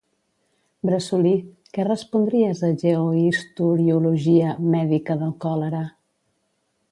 [0.89, 1.33] —Bressolí,
[1.77, 5.83] què respondries a «Geohistoriologia mèdica del còlera»?